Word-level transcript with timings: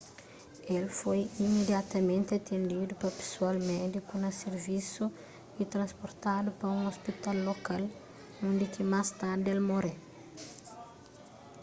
el 0.75 0.85
foi 0.99 1.21
imediatamenti 1.45 2.31
atendidu 2.33 2.93
pa 3.01 3.09
pesoal 3.19 3.57
médiku 3.71 4.13
na 4.23 4.31
sirvisu 4.41 5.03
y 5.61 5.63
trasportadu 5.73 6.49
pa 6.59 6.65
un 6.77 6.81
ôspital 6.93 7.37
lokal 7.49 7.83
undi 8.47 8.65
ki 8.73 8.81
más 8.91 9.07
tardi 9.21 9.47
el 9.55 9.61
móre 9.69 9.93